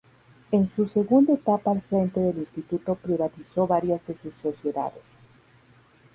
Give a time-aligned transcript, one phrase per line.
[0.51, 5.21] En su segunda etapa al frente del instituto privatizó varias de sus sociedades.